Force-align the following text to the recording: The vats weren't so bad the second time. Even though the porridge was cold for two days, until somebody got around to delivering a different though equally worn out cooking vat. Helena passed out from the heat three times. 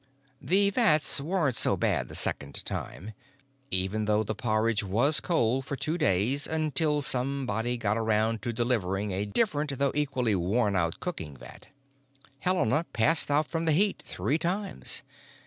The 0.41 0.71
vats 0.71 1.21
weren't 1.21 1.55
so 1.55 1.77
bad 1.77 2.07
the 2.07 2.15
second 2.15 2.65
time. 2.65 3.13
Even 3.69 4.05
though 4.05 4.23
the 4.23 4.33
porridge 4.33 4.83
was 4.83 5.19
cold 5.19 5.65
for 5.65 5.75
two 5.75 5.95
days, 5.95 6.47
until 6.47 7.03
somebody 7.03 7.77
got 7.77 7.99
around 7.99 8.41
to 8.41 8.51
delivering 8.51 9.11
a 9.11 9.27
different 9.27 9.77
though 9.77 9.91
equally 9.93 10.33
worn 10.33 10.75
out 10.75 11.01
cooking 11.01 11.37
vat. 11.37 11.67
Helena 12.39 12.87
passed 12.93 13.29
out 13.29 13.47
from 13.47 13.65
the 13.65 13.73
heat 13.73 14.01
three 14.03 14.39
times. 14.39 15.03